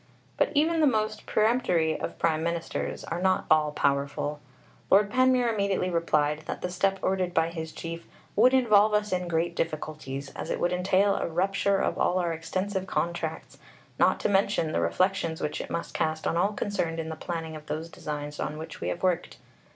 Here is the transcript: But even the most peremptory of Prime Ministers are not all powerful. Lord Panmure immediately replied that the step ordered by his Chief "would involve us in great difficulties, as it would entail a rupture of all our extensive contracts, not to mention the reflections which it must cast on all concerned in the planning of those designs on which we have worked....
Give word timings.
But 0.35 0.51
even 0.55 0.79
the 0.79 0.87
most 0.87 1.27
peremptory 1.27 1.95
of 1.99 2.17
Prime 2.17 2.41
Ministers 2.41 3.03
are 3.03 3.21
not 3.21 3.45
all 3.51 3.71
powerful. 3.71 4.39
Lord 4.89 5.11
Panmure 5.11 5.53
immediately 5.53 5.91
replied 5.91 6.39
that 6.47 6.63
the 6.63 6.71
step 6.71 6.97
ordered 7.03 7.35
by 7.35 7.49
his 7.51 7.71
Chief 7.71 8.07
"would 8.35 8.51
involve 8.51 8.95
us 8.95 9.11
in 9.11 9.27
great 9.27 9.55
difficulties, 9.55 10.31
as 10.31 10.49
it 10.49 10.59
would 10.59 10.73
entail 10.73 11.17
a 11.17 11.27
rupture 11.27 11.77
of 11.77 11.99
all 11.99 12.17
our 12.17 12.33
extensive 12.33 12.87
contracts, 12.87 13.59
not 13.99 14.19
to 14.21 14.27
mention 14.27 14.71
the 14.71 14.81
reflections 14.81 15.39
which 15.39 15.61
it 15.61 15.69
must 15.69 15.93
cast 15.93 16.25
on 16.25 16.35
all 16.35 16.53
concerned 16.53 16.99
in 16.99 17.09
the 17.09 17.15
planning 17.15 17.55
of 17.55 17.67
those 17.67 17.87
designs 17.87 18.39
on 18.39 18.57
which 18.57 18.81
we 18.81 18.87
have 18.87 19.03
worked.... 19.03 19.37